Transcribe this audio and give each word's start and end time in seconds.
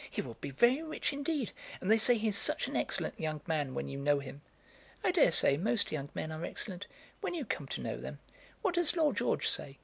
"He 0.09 0.19
will 0.23 0.33
be 0.41 0.49
very 0.49 0.81
rich 0.81 1.13
indeed. 1.13 1.51
And 1.79 1.91
they 1.91 1.99
say 1.99 2.17
he's 2.17 2.35
such 2.35 2.67
an 2.67 2.75
excellent 2.75 3.19
young 3.19 3.39
man 3.45 3.75
when 3.75 3.87
you 3.87 3.99
know 3.99 4.17
him." 4.17 4.41
"I 5.03 5.11
dare 5.11 5.31
say 5.31 5.57
most 5.57 5.91
young 5.91 6.09
men 6.15 6.31
are 6.31 6.43
excellent, 6.43 6.87
when 7.19 7.35
you 7.35 7.45
come 7.45 7.67
to 7.67 7.81
know 7.81 7.97
them. 8.01 8.17
What 8.63 8.73
does 8.73 8.95
Lord 8.97 9.17
George 9.17 9.47
say?" 9.47 9.77